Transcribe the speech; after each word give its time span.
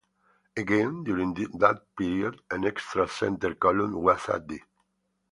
Again, 0.57 1.03
during 1.03 1.35
that 1.35 1.83
period, 1.95 2.41
an 2.49 2.65
extra 2.65 3.07
center 3.07 3.53
column 3.53 3.93
was 4.01 4.27
added. 4.29 4.61